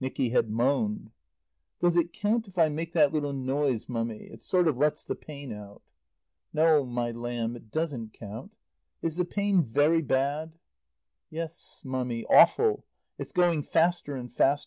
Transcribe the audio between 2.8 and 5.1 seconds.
that little noise, Mummy? It sort of lets